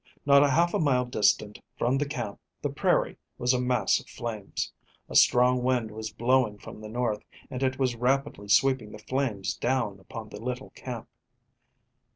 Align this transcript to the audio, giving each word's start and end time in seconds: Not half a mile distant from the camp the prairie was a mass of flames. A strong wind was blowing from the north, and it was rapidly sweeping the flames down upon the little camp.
Not 0.25 0.41
half 0.49 0.73
a 0.73 0.79
mile 0.79 1.05
distant 1.05 1.59
from 1.77 1.99
the 1.99 2.07
camp 2.07 2.39
the 2.63 2.71
prairie 2.71 3.17
was 3.37 3.53
a 3.53 3.61
mass 3.61 3.99
of 3.99 4.09
flames. 4.09 4.73
A 5.07 5.15
strong 5.15 5.61
wind 5.61 5.91
was 5.91 6.11
blowing 6.11 6.57
from 6.57 6.81
the 6.81 6.89
north, 6.89 7.23
and 7.51 7.61
it 7.61 7.77
was 7.77 7.95
rapidly 7.95 8.47
sweeping 8.47 8.93
the 8.93 8.97
flames 8.97 9.53
down 9.55 9.99
upon 9.99 10.29
the 10.29 10.41
little 10.41 10.71
camp. 10.71 11.07